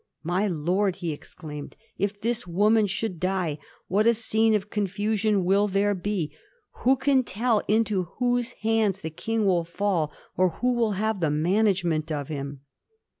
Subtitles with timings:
[0.23, 5.67] "My lord," he exclaimed," if this woman should die, what a scene of confusion will
[5.67, 6.35] there be!
[6.77, 11.29] Who can tell into whose hands the King will fall, or who will have the
[11.29, 12.61] management of him?"